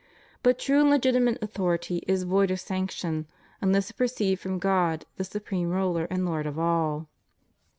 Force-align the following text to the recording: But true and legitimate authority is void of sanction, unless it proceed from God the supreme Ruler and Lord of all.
But 0.41 0.57
true 0.57 0.79
and 0.81 0.89
legitimate 0.89 1.37
authority 1.43 2.01
is 2.07 2.23
void 2.23 2.49
of 2.49 2.59
sanction, 2.59 3.27
unless 3.61 3.91
it 3.91 3.97
proceed 3.97 4.39
from 4.39 4.57
God 4.57 5.05
the 5.17 5.23
supreme 5.23 5.69
Ruler 5.69 6.07
and 6.09 6.25
Lord 6.25 6.47
of 6.47 6.57
all. 6.57 7.05